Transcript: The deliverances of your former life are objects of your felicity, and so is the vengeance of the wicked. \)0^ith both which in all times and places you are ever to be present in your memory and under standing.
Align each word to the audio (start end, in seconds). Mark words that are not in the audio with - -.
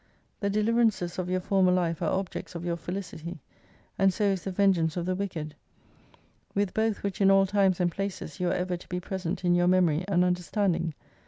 The 0.39 0.49
deliverances 0.49 1.19
of 1.19 1.29
your 1.29 1.41
former 1.41 1.71
life 1.71 2.01
are 2.01 2.09
objects 2.11 2.55
of 2.55 2.65
your 2.65 2.75
felicity, 2.75 3.37
and 3.99 4.11
so 4.11 4.23
is 4.23 4.43
the 4.45 4.51
vengeance 4.51 4.97
of 4.97 5.05
the 5.05 5.13
wicked. 5.13 5.53
\)0^ith 6.55 6.73
both 6.73 7.03
which 7.03 7.21
in 7.21 7.29
all 7.29 7.45
times 7.45 7.79
and 7.79 7.91
places 7.91 8.39
you 8.39 8.47
are 8.47 8.51
ever 8.53 8.77
to 8.77 8.89
be 8.89 8.99
present 8.99 9.45
in 9.45 9.53
your 9.53 9.67
memory 9.67 10.03
and 10.07 10.25
under 10.25 10.41
standing. 10.41 10.95